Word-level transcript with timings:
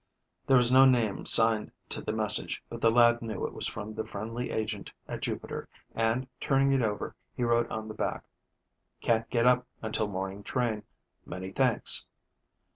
There 0.47 0.57
was 0.57 0.71
no 0.71 0.85
name 0.85 1.27
signed 1.27 1.71
to 1.89 2.01
the 2.01 2.11
message, 2.11 2.63
but 2.71 2.81
the 2.81 2.89
lad 2.89 3.21
knew 3.21 3.45
it 3.45 3.53
was 3.53 3.67
from 3.67 3.93
the 3.93 4.03
friendly 4.03 4.49
agent 4.49 4.91
at 5.07 5.21
Jupiter, 5.21 5.69
and, 5.93 6.25
turning 6.39 6.71
it 6.73 6.81
over, 6.81 7.15
he 7.35 7.43
wrote 7.43 7.69
on 7.69 7.87
the 7.87 7.93
back. 7.93 8.23
"Can't 8.99 9.29
get 9.29 9.45
up 9.45 9.67
until 9.83 10.07
morning 10.07 10.41
train. 10.41 10.81
Many 11.23 11.51
thanks." 11.51 12.07